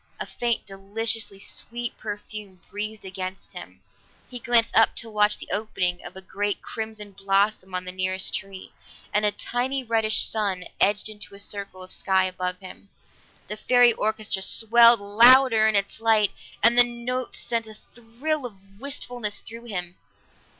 A 0.19 0.25
faint, 0.25 0.65
deliciously 0.65 1.37
sweet 1.37 1.95
perfume 1.95 2.59
breathed 2.71 3.05
against 3.05 3.51
him; 3.51 3.81
he 4.31 4.39
glanced 4.39 4.75
up 4.75 4.95
to 4.95 5.11
watch 5.11 5.37
the 5.37 5.49
opening 5.51 6.03
of 6.03 6.15
a 6.15 6.23
great 6.23 6.59
crimson 6.63 7.11
blossom 7.11 7.75
on 7.75 7.85
the 7.85 7.91
nearest 7.91 8.33
tree, 8.33 8.71
and 9.13 9.25
a 9.25 9.31
tiny 9.31 9.83
reddish 9.83 10.25
sun 10.25 10.63
edged 10.79 11.07
into 11.07 11.29
the 11.29 11.37
circle 11.37 11.83
of 11.83 11.91
sky 11.93 12.23
above 12.25 12.57
him. 12.61 12.89
The 13.47 13.55
fairy 13.57 13.93
orchestra 13.93 14.41
swelled 14.41 14.99
louder 15.01 15.67
in 15.67 15.75
its 15.75 16.01
light, 16.01 16.31
and 16.63 16.79
the 16.79 16.83
notes 16.83 17.37
sent 17.39 17.67
a 17.67 17.75
thrill 17.75 18.47
of 18.47 18.79
wistfulness 18.79 19.41
through 19.41 19.65
him. 19.65 19.97